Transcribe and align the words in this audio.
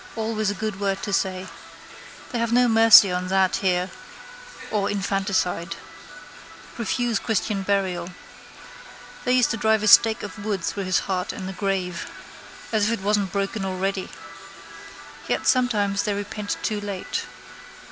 Always 0.15 0.49
a 0.49 0.55
good 0.55 0.79
word 0.79 1.03
to 1.03 1.13
say. 1.13 1.45
They 2.31 2.39
have 2.39 2.51
no 2.51 2.67
mercy 2.67 3.11
on 3.11 3.27
that 3.27 3.57
here 3.57 3.91
or 4.71 4.89
infanticide. 4.89 5.75
Refuse 6.79 7.19
christian 7.19 7.61
burial. 7.61 8.09
They 9.25 9.33
used 9.33 9.51
to 9.51 9.57
drive 9.57 9.83
a 9.83 9.87
stake 9.87 10.23
of 10.23 10.43
wood 10.43 10.63
through 10.63 10.85
his 10.85 11.01
heart 11.01 11.31
in 11.31 11.45
the 11.45 11.53
grave. 11.53 12.09
As 12.71 12.87
if 12.89 12.93
it 12.99 13.03
wasn't 13.05 13.31
broken 13.31 13.63
already. 13.63 14.09
Yet 15.27 15.45
sometimes 15.45 16.01
they 16.01 16.15
repent 16.15 16.57
too 16.63 16.81
late. 16.81 17.27